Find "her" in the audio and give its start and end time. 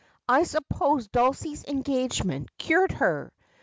2.93-3.31